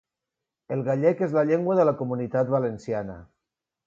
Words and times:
El 0.75 0.79
gallec 0.87 1.19
és 1.27 1.35
la 1.39 1.43
llengua 1.49 1.75
de 1.79 1.85
La 1.89 1.93
Comunitat 1.99 2.49
Valenciana. 2.55 3.19